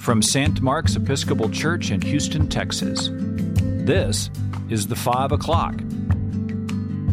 From 0.00 0.22
St. 0.22 0.60
Mark's 0.60 0.96
Episcopal 0.96 1.48
Church 1.50 1.92
in 1.92 2.00
Houston, 2.00 2.48
Texas, 2.48 3.10
this 3.12 4.28
is 4.68 4.88
The 4.88 4.96
Five 4.96 5.30
O'Clock, 5.30 5.80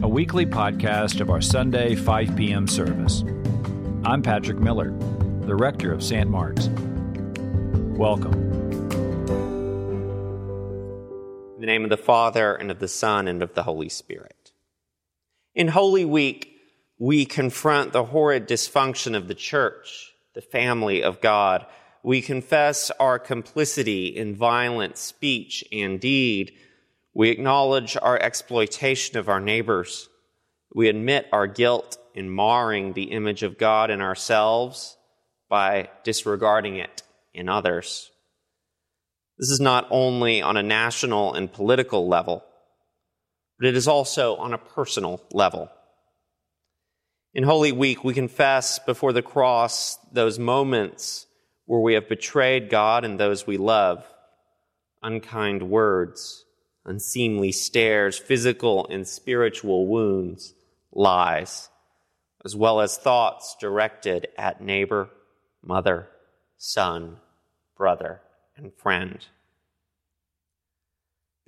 a 0.02 0.08
weekly 0.08 0.48
podcast 0.48 1.22
of 1.22 1.30
our 1.30 1.42
Sunday 1.42 1.94
5 1.94 2.36
p.m. 2.36 2.68
service. 2.68 3.24
I'm 4.04 4.24
Patrick 4.24 4.58
Miller, 4.58 4.90
the 5.42 5.56
rector 5.56 5.94
of 5.94 6.04
St. 6.04 6.28
Mark's. 6.28 6.70
Welcome. 7.96 8.34
In 11.54 11.62
the 11.62 11.68
name 11.68 11.84
of 11.84 11.92
the 11.92 11.98
Father, 11.98 12.56
and 12.56 12.72
of 12.72 12.80
the 12.80 12.88
Son, 12.88 13.28
and 13.28 13.44
of 13.44 13.54
the 13.54 13.62
Holy 13.62 13.90
Spirit. 13.90 14.54
In 15.54 15.68
Holy 15.68 16.04
Week, 16.04 16.52
we 16.98 17.26
confront 17.26 17.94
the 17.94 18.06
horrid 18.06 18.48
dysfunction 18.48 19.16
of 19.16 19.28
the 19.28 19.36
church, 19.36 20.16
the 20.38 20.42
family 20.44 21.02
of 21.02 21.20
God. 21.20 21.66
We 22.04 22.22
confess 22.22 22.92
our 23.00 23.18
complicity 23.18 24.16
in 24.16 24.36
violent 24.36 24.96
speech 24.96 25.64
and 25.72 26.00
deed. 26.00 26.54
We 27.16 27.32
acknowledge 27.32 27.98
our 28.00 28.20
exploitation 28.20 29.18
of 29.18 29.30
our 29.30 29.40
neighbors. 29.40 30.10
We 30.76 30.90
admit 30.90 31.28
our 31.32 31.48
guilt 31.48 31.98
in 32.14 32.30
marring 32.30 32.94
the 32.94 33.06
image 33.06 33.42
of 33.42 33.58
God 33.58 33.90
in 33.90 34.00
ourselves 34.00 34.96
by 35.50 35.90
disregarding 36.04 36.76
it 36.76 37.02
in 37.34 37.50
others. 37.50 38.12
This 39.40 39.50
is 39.50 39.60
not 39.60 39.88
only 39.90 40.44
on 40.44 40.56
a 40.56 40.62
national 40.62 41.34
and 41.34 41.52
political 41.52 42.08
level, 42.08 42.44
but 43.58 43.70
it 43.70 43.76
is 43.76 43.88
also 43.88 44.36
on 44.36 44.54
a 44.54 44.60
personal 44.60 45.20
level. 45.32 45.72
In 47.38 47.44
Holy 47.44 47.72
Week, 47.72 48.04
we 48.04 48.16
confess 48.16 48.80
before 48.80 49.14
the 49.14 49.22
cross 49.22 50.00
those 50.12 50.40
moments 50.40 51.28
where 51.68 51.80
we 51.80 51.94
have 51.94 52.10
betrayed 52.10 52.68
God 52.68 53.06
and 53.06 53.20
those 53.20 53.46
we 53.46 53.58
love, 53.58 54.04
unkind 55.04 55.70
words, 55.70 56.46
unseemly 56.84 57.52
stares, 57.52 58.18
physical 58.18 58.88
and 58.88 59.08
spiritual 59.08 59.86
wounds, 59.86 60.56
lies, 60.92 61.70
as 62.44 62.56
well 62.56 62.82
as 62.82 62.98
thoughts 62.98 63.56
directed 63.62 64.30
at 64.36 64.60
neighbor, 64.60 65.08
mother, 65.62 66.08
son, 66.58 67.18
brother, 67.78 68.20
and 68.56 68.74
friend. 68.74 69.28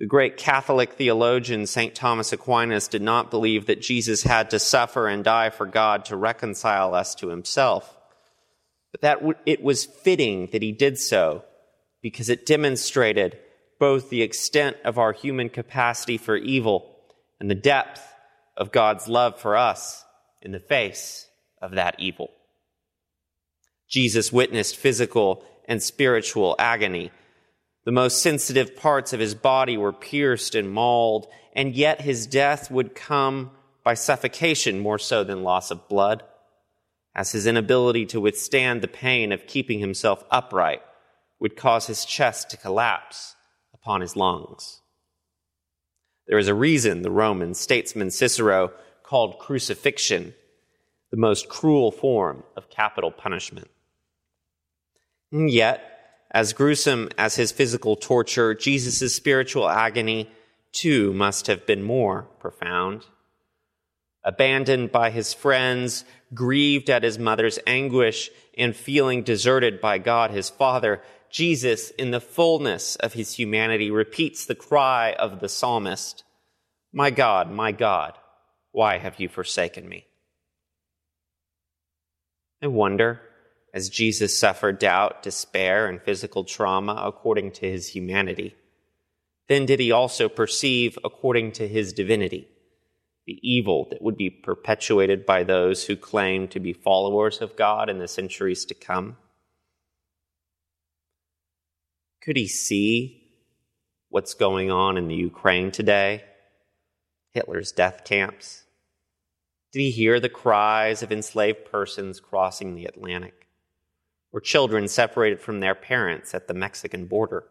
The 0.00 0.06
great 0.06 0.38
Catholic 0.38 0.94
theologian 0.94 1.66
St. 1.66 1.94
Thomas 1.94 2.32
Aquinas 2.32 2.88
did 2.88 3.02
not 3.02 3.30
believe 3.30 3.66
that 3.66 3.82
Jesus 3.82 4.22
had 4.22 4.48
to 4.50 4.58
suffer 4.58 5.06
and 5.06 5.22
die 5.22 5.50
for 5.50 5.66
God 5.66 6.06
to 6.06 6.16
reconcile 6.16 6.94
us 6.94 7.14
to 7.16 7.28
himself, 7.28 7.98
but 8.92 9.02
that 9.02 9.20
it 9.44 9.62
was 9.62 9.84
fitting 9.84 10.48
that 10.52 10.62
he 10.62 10.72
did 10.72 10.98
so 10.98 11.44
because 12.00 12.30
it 12.30 12.46
demonstrated 12.46 13.38
both 13.78 14.08
the 14.08 14.22
extent 14.22 14.78
of 14.86 14.96
our 14.96 15.12
human 15.12 15.50
capacity 15.50 16.16
for 16.16 16.34
evil 16.34 16.96
and 17.38 17.50
the 17.50 17.54
depth 17.54 18.02
of 18.56 18.72
God's 18.72 19.06
love 19.06 19.38
for 19.38 19.54
us 19.54 20.02
in 20.40 20.52
the 20.52 20.58
face 20.58 21.26
of 21.60 21.72
that 21.72 21.96
evil. 21.98 22.30
Jesus 23.86 24.32
witnessed 24.32 24.76
physical 24.76 25.44
and 25.68 25.82
spiritual 25.82 26.56
agony 26.58 27.10
the 27.84 27.92
most 27.92 28.22
sensitive 28.22 28.76
parts 28.76 29.12
of 29.12 29.20
his 29.20 29.34
body 29.34 29.76
were 29.76 29.92
pierced 29.92 30.54
and 30.54 30.70
mauled, 30.70 31.26
and 31.54 31.74
yet 31.74 32.00
his 32.00 32.26
death 32.26 32.70
would 32.70 32.94
come 32.94 33.50
by 33.82 33.94
suffocation 33.94 34.80
more 34.80 34.98
so 34.98 35.24
than 35.24 35.42
loss 35.42 35.70
of 35.70 35.88
blood, 35.88 36.22
as 37.14 37.32
his 37.32 37.46
inability 37.46 38.06
to 38.06 38.20
withstand 38.20 38.82
the 38.82 38.88
pain 38.88 39.32
of 39.32 39.46
keeping 39.46 39.80
himself 39.80 40.22
upright 40.30 40.82
would 41.38 41.56
cause 41.56 41.86
his 41.86 42.04
chest 42.04 42.50
to 42.50 42.56
collapse 42.56 43.34
upon 43.72 44.02
his 44.02 44.14
lungs. 44.14 44.82
There 46.26 46.38
is 46.38 46.48
a 46.48 46.54
reason 46.54 47.02
the 47.02 47.10
Roman 47.10 47.54
statesman 47.54 48.10
Cicero 48.10 48.72
called 49.02 49.38
crucifixion 49.40 50.34
the 51.10 51.16
most 51.16 51.48
cruel 51.48 51.90
form 51.90 52.44
of 52.56 52.70
capital 52.70 53.10
punishment. 53.10 53.68
And 55.32 55.50
yet, 55.50 55.89
as 56.30 56.52
gruesome 56.52 57.08
as 57.18 57.36
his 57.36 57.52
physical 57.52 57.96
torture, 57.96 58.54
Jesus' 58.54 59.14
spiritual 59.14 59.68
agony, 59.68 60.30
too, 60.72 61.12
must 61.12 61.48
have 61.48 61.66
been 61.66 61.82
more 61.82 62.22
profound. 62.38 63.06
Abandoned 64.22 64.92
by 64.92 65.10
his 65.10 65.34
friends, 65.34 66.04
grieved 66.32 66.88
at 66.88 67.02
his 67.02 67.18
mother's 67.18 67.58
anguish, 67.66 68.30
and 68.56 68.76
feeling 68.76 69.22
deserted 69.22 69.80
by 69.80 69.98
God 69.98 70.30
his 70.30 70.50
Father, 70.50 71.02
Jesus, 71.30 71.90
in 71.90 72.10
the 72.10 72.20
fullness 72.20 72.96
of 72.96 73.14
his 73.14 73.34
humanity, 73.34 73.90
repeats 73.90 74.44
the 74.44 74.54
cry 74.54 75.14
of 75.18 75.40
the 75.40 75.48
psalmist 75.48 76.22
My 76.92 77.10
God, 77.10 77.50
my 77.50 77.72
God, 77.72 78.14
why 78.72 78.98
have 78.98 79.18
you 79.18 79.28
forsaken 79.28 79.88
me? 79.88 80.06
I 82.62 82.66
wonder 82.66 83.20
as 83.72 83.88
Jesus 83.88 84.38
suffered 84.38 84.78
doubt, 84.78 85.22
despair, 85.22 85.86
and 85.86 86.02
physical 86.02 86.44
trauma 86.44 87.00
according 87.04 87.52
to 87.52 87.70
his 87.70 87.88
humanity, 87.88 88.54
then 89.48 89.66
did 89.66 89.80
he 89.80 89.92
also 89.92 90.28
perceive, 90.28 90.98
according 91.04 91.52
to 91.52 91.66
his 91.66 91.92
divinity, 91.92 92.48
the 93.26 93.38
evil 93.42 93.86
that 93.90 94.02
would 94.02 94.16
be 94.16 94.30
perpetuated 94.30 95.26
by 95.26 95.44
those 95.44 95.84
who 95.84 95.96
claim 95.96 96.48
to 96.48 96.60
be 96.60 96.72
followers 96.72 97.40
of 97.40 97.56
God 97.56 97.88
in 97.88 97.98
the 97.98 98.08
centuries 98.08 98.64
to 98.66 98.74
come? 98.74 99.16
Could 102.22 102.36
he 102.36 102.48
see 102.48 103.22
what's 104.08 104.34
going 104.34 104.70
on 104.70 104.96
in 104.96 105.08
the 105.08 105.14
Ukraine 105.14 105.70
today? 105.70 106.24
Hitler's 107.32 107.72
death 107.72 108.04
camps? 108.04 108.64
Did 109.72 109.80
he 109.80 109.90
hear 109.90 110.18
the 110.18 110.28
cries 110.28 111.02
of 111.02 111.12
enslaved 111.12 111.64
persons 111.64 112.20
crossing 112.20 112.74
the 112.74 112.86
Atlantic? 112.86 113.46
Or 114.32 114.40
children 114.40 114.88
separated 114.88 115.40
from 115.40 115.60
their 115.60 115.74
parents 115.74 116.34
at 116.34 116.48
the 116.48 116.54
Mexican 116.54 117.06
border? 117.06 117.44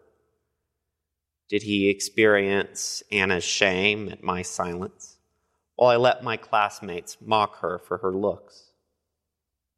Did 1.50 1.64
he 1.64 1.90
experience 1.90 3.02
Anna's 3.12 3.44
shame 3.44 4.10
at 4.10 4.24
my 4.24 4.44
silence 4.44 5.18
while 5.76 5.90
I 5.90 5.96
let 5.96 6.24
my 6.24 6.38
classmates 6.38 7.18
mock 7.20 7.60
her 7.62 7.80
for 7.80 7.98
her 7.98 8.12
looks? 8.12 8.72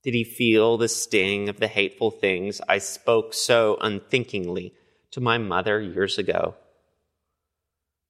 Did 0.04 0.14
he 0.14 0.24
feel 0.24 0.78
the 0.78 0.90
sting 0.90 1.48
of 1.48 1.60
the 1.60 1.68
hateful 1.68 2.12
things 2.12 2.60
I 2.68 2.80
spoke 2.80 3.34
so 3.34 3.78
unthinkingly 3.80 4.74
to 5.12 5.22
my 5.22 5.38
mother 5.38 5.80
years 5.80 6.18
ago? 6.18 6.56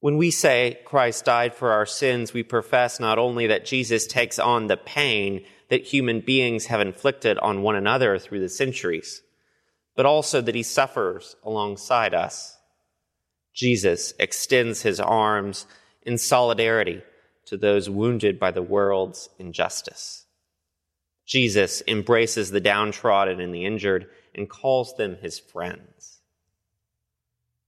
When 0.00 0.16
we 0.16 0.32
say 0.32 0.80
Christ 0.84 1.26
died 1.26 1.54
for 1.54 1.70
our 1.70 1.86
sins, 1.86 2.32
we 2.32 2.42
profess 2.42 2.98
not 2.98 3.18
only 3.18 3.46
that 3.46 3.64
Jesus 3.64 4.06
takes 4.06 4.38
on 4.40 4.66
the 4.66 4.76
pain 4.76 5.44
that 5.72 5.86
human 5.86 6.20
beings 6.20 6.66
have 6.66 6.82
inflicted 6.82 7.38
on 7.38 7.62
one 7.62 7.74
another 7.74 8.18
through 8.18 8.40
the 8.40 8.48
centuries, 8.50 9.22
but 9.96 10.04
also 10.04 10.42
that 10.42 10.54
he 10.54 10.62
suffers 10.62 11.34
alongside 11.42 12.12
us. 12.12 12.58
Jesus 13.54 14.12
extends 14.18 14.82
his 14.82 15.00
arms 15.00 15.64
in 16.02 16.18
solidarity 16.18 17.00
to 17.46 17.56
those 17.56 17.88
wounded 17.88 18.38
by 18.38 18.50
the 18.50 18.60
world's 18.60 19.30
injustice. 19.38 20.26
Jesus 21.24 21.82
embraces 21.88 22.50
the 22.50 22.60
downtrodden 22.60 23.40
and 23.40 23.54
the 23.54 23.64
injured 23.64 24.10
and 24.34 24.50
calls 24.50 24.94
them 24.96 25.16
his 25.22 25.38
friends. 25.38 26.20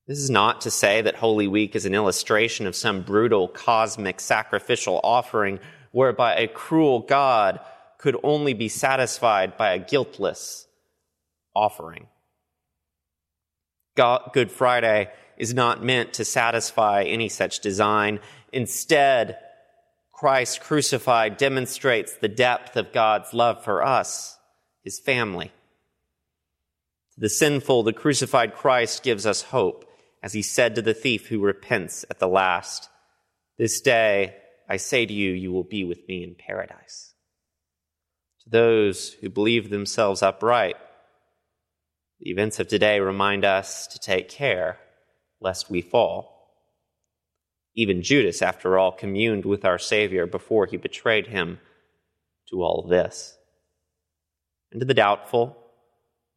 This 0.06 0.19
is 0.19 0.28
not 0.28 0.60
to 0.60 0.71
say 0.71 1.00
that 1.00 1.16
Holy 1.16 1.48
Week 1.48 1.75
is 1.75 1.86
an 1.86 1.94
illustration 1.94 2.66
of 2.66 2.76
some 2.76 3.00
brutal 3.00 3.48
cosmic 3.48 4.21
sacrificial 4.21 5.00
offering 5.03 5.59
whereby 5.92 6.34
a 6.34 6.48
cruel 6.48 7.00
God 7.00 7.60
could 7.99 8.16
only 8.22 8.55
be 8.55 8.69
satisfied 8.69 9.56
by 9.56 9.72
a 9.72 9.78
guiltless 9.78 10.66
offering. 11.55 12.09
God, 13.97 14.30
Good 14.33 14.51
Friday 14.51 15.10
is 15.36 15.54
not 15.54 15.83
meant 15.83 16.15
to 16.15 16.24
satisfy 16.24 17.04
any 17.04 17.28
such 17.28 17.60
design. 17.60 18.21
Instead, 18.53 19.39
Christ 20.13 20.60
crucified 20.60 21.36
demonstrates 21.36 22.15
the 22.15 22.28
depth 22.28 22.77
of 22.77 22.92
God's 22.92 23.33
love 23.33 23.63
for 23.65 23.83
us, 23.83 24.36
his 24.83 25.01
family. 25.01 25.53
To 27.15 27.21
the 27.21 27.28
sinful, 27.28 27.84
the 27.84 27.92
crucified 27.92 28.54
Christ 28.54 29.03
gives 29.03 29.27
us 29.27 29.42
hope, 29.42 29.84
as 30.22 30.33
he 30.33 30.42
said 30.42 30.74
to 30.74 30.83
the 30.83 30.95
thief 30.95 31.28
who 31.28 31.41
repents 31.41 32.04
at 32.10 32.18
the 32.18 32.28
last, 32.28 32.89
This 33.59 33.80
day 33.80 34.36
I 34.68 34.78
say 34.78 35.07
to 35.07 35.13
you, 35.13 35.33
you 35.33 35.53
will 35.53 35.65
be 35.65 35.84
with 35.84 36.07
me 36.09 36.24
in 36.24 36.34
paradise 36.34 37.14
to 38.44 38.50
those 38.50 39.12
who 39.14 39.28
believe 39.28 39.70
themselves 39.70 40.22
upright. 40.22 40.76
The 42.20 42.30
events 42.30 42.60
of 42.60 42.68
today 42.68 43.00
remind 43.00 43.44
us 43.44 43.86
to 43.88 43.98
take 43.98 44.28
care 44.28 44.78
lest 45.41 45.70
we 45.70 45.80
fall. 45.82 46.30
Even 47.74 48.02
Judas, 48.02 48.41
after 48.41 48.78
all, 48.78 48.92
communed 48.92 49.44
with 49.44 49.64
our 49.64 49.78
Savior 49.78 50.26
before 50.26 50.66
he 50.66 50.76
betrayed 50.76 51.26
him 51.26 51.58
to 52.48 52.62
all 52.62 52.86
this. 52.88 53.36
And 54.70 54.80
to 54.80 54.86
the 54.86 54.94
doubtful, 54.94 55.56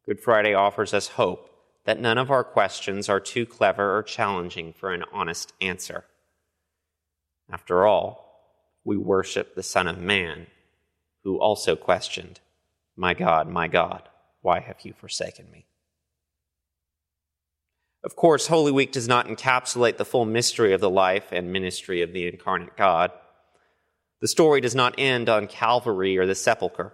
Good 0.06 0.20
Friday 0.22 0.54
offers 0.54 0.94
us 0.94 1.10
hope 1.10 1.50
that 1.84 2.00
none 2.00 2.18
of 2.18 2.32
our 2.32 2.44
questions 2.44 3.10
are 3.10 3.20
too 3.20 3.46
clever 3.46 3.98
or 3.98 4.04
challenging 4.04 4.74
for 4.74 4.94
an 4.94 5.04
honest 5.12 5.54
answer. 5.60 6.06
After 7.52 7.86
all, 7.86 8.42
we 8.86 8.98
worship 8.98 9.54
the 9.54 9.64
Son 9.64 9.88
of 9.88 9.98
Man, 9.98 10.48
who 11.28 11.38
also 11.42 11.76
questioned, 11.76 12.40
My 12.96 13.14
God, 13.14 13.50
my 13.50 13.68
God, 13.68 14.08
why 14.40 14.62
have 14.62 14.78
you 14.84 14.94
forsaken 14.94 15.52
me? 15.52 15.66
Of 18.02 18.16
course, 18.16 18.48
Holy 18.48 18.72
Week 18.72 18.94
does 18.94 19.10
not 19.10 19.28
encapsulate 19.28 19.98
the 19.98 20.06
full 20.06 20.24
mystery 20.24 20.72
of 20.72 20.80
the 20.80 20.90
life 20.90 21.34
and 21.34 21.52
ministry 21.52 22.02
of 22.02 22.14
the 22.14 22.30
incarnate 22.30 22.78
God. 22.78 23.12
The 24.22 24.30
story 24.30 24.62
does 24.62 24.74
not 24.74 24.96
end 24.98 25.28
on 25.28 25.48
Calvary 25.48 26.18
or 26.18 26.26
the 26.26 26.34
sepulchre. 26.34 26.94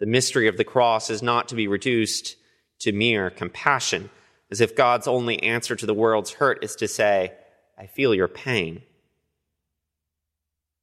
The 0.00 0.06
mystery 0.06 0.48
of 0.48 0.56
the 0.56 0.64
cross 0.64 1.08
is 1.08 1.22
not 1.22 1.46
to 1.50 1.54
be 1.54 1.68
reduced 1.68 2.34
to 2.80 2.90
mere 2.90 3.30
compassion, 3.30 4.10
as 4.50 4.60
if 4.60 4.74
God's 4.74 5.06
only 5.06 5.40
answer 5.40 5.76
to 5.76 5.86
the 5.86 5.94
world's 5.94 6.32
hurt 6.32 6.64
is 6.64 6.74
to 6.74 6.88
say, 6.88 7.32
I 7.78 7.86
feel 7.86 8.12
your 8.12 8.26
pain. 8.26 8.82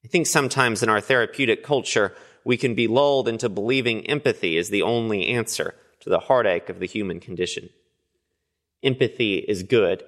I 0.02 0.08
think 0.08 0.26
sometimes 0.26 0.82
in 0.82 0.88
our 0.88 1.02
therapeutic 1.02 1.62
culture, 1.62 2.14
we 2.48 2.56
can 2.56 2.74
be 2.74 2.88
lulled 2.88 3.28
into 3.28 3.46
believing 3.46 4.06
empathy 4.06 4.56
is 4.56 4.70
the 4.70 4.80
only 4.80 5.26
answer 5.26 5.74
to 6.00 6.08
the 6.08 6.18
heartache 6.18 6.70
of 6.70 6.78
the 6.78 6.86
human 6.86 7.20
condition. 7.20 7.68
Empathy 8.82 9.34
is 9.36 9.62
good, 9.62 10.02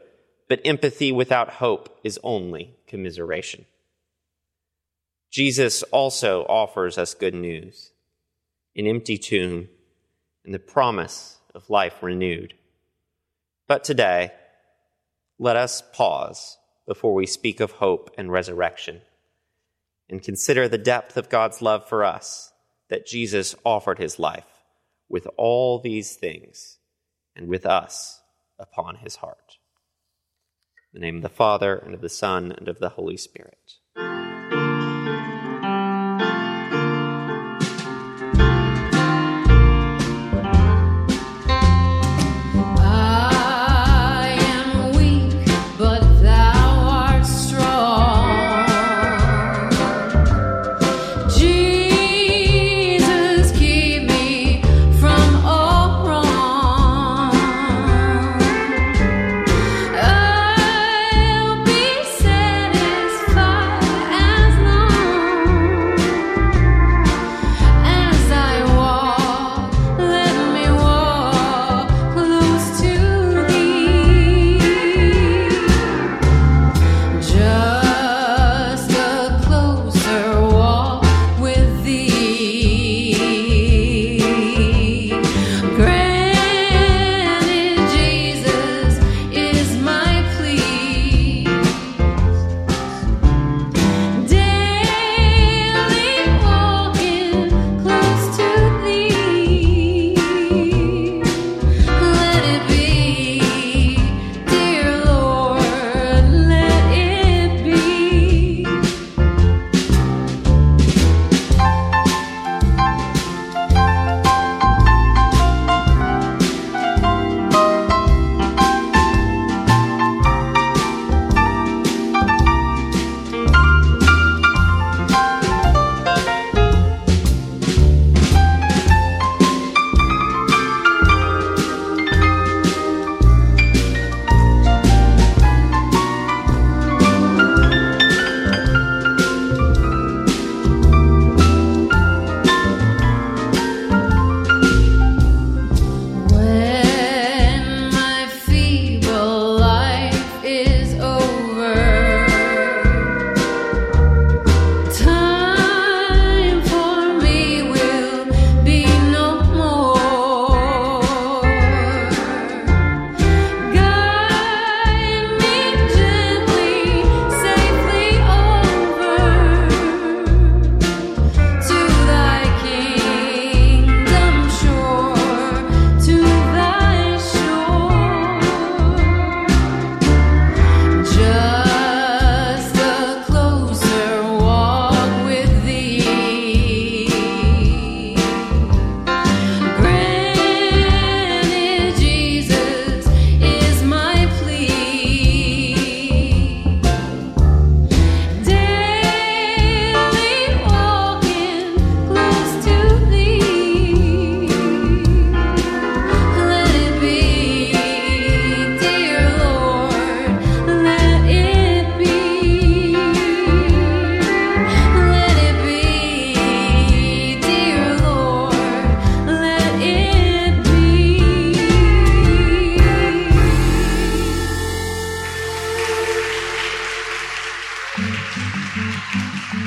but 0.49 0.59
empathy 0.65 1.13
without 1.13 1.51
hope 1.51 2.01
is 2.03 2.19
only 2.25 2.75
commiseration. 2.87 3.67
Jesus 5.31 5.83
also 5.83 6.47
offers 6.47 6.97
us 6.97 7.13
good 7.13 7.35
news 7.35 7.91
an 8.75 8.87
empty 8.87 9.19
tomb 9.19 9.69
and 10.43 10.55
the 10.55 10.59
promise 10.59 11.37
of 11.55 11.69
life 11.69 12.03
renewed. 12.03 12.55
But 13.69 13.85
today, 13.85 14.33
let 15.39 15.57
us 15.57 15.83
pause 15.93 16.57
before 16.87 17.13
we 17.13 17.27
speak 17.27 17.61
of 17.61 17.73
hope 17.73 18.11
and 18.17 18.33
resurrection 18.33 19.03
and 20.11 20.23
consider 20.23 20.69
the 20.69 20.77
depth 20.77 21.17
of 21.17 21.29
God's 21.29 21.63
love 21.63 21.89
for 21.89 22.05
us 22.05 22.53
that 22.91 23.07
Jesus 23.07 23.55
offered 23.65 23.99
his 23.99 24.19
life 24.19 24.65
with 25.09 25.27
all 25.37 25.79
these 25.79 26.17
things 26.17 26.79
and 27.37 27.47
with 27.47 27.65
us 27.65 28.21
upon 28.59 28.97
his 28.97 29.17
heart. 29.17 29.59
In 30.93 31.01
the 31.01 31.07
name 31.07 31.17
of 31.17 31.23
the 31.23 31.29
Father, 31.29 31.77
and 31.77 31.95
of 31.95 32.01
the 32.01 32.09
Son, 32.09 32.51
and 32.51 32.67
of 32.69 32.81
the 32.81 32.91
Holy 32.91 33.17
Spirit. 33.17 33.75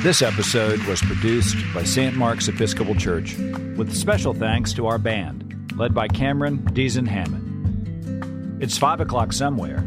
This 0.02 0.22
episode 0.22 0.82
was 0.84 1.00
produced 1.00 1.56
by 1.72 1.82
St. 1.82 2.14
Mark's 2.14 2.48
Episcopal 2.48 2.94
Church, 2.94 3.36
with 3.76 3.94
special 3.94 4.34
thanks 4.34 4.72
to 4.74 4.86
our 4.86 4.98
band, 4.98 5.72
led 5.76 5.94
by 5.94 6.08
Cameron 6.08 6.58
Dezen 6.72 7.06
Hammon. 7.06 8.58
It's 8.60 8.78
5 8.78 9.00
o'clock 9.00 9.32
somewhere, 9.32 9.84